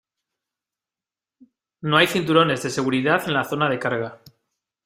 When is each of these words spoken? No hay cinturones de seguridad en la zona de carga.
No 1.81 1.95
hay 1.95 2.07
cinturones 2.07 2.63
de 2.63 2.71
seguridad 2.71 3.21
en 3.27 3.35
la 3.35 3.43
zona 3.43 3.69
de 3.69 3.77
carga. 3.77 4.19